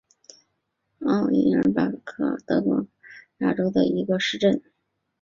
[1.05, 2.87] 奥伊埃尔巴赫是德国巴伐
[3.37, 4.59] 利亚州的一个市镇。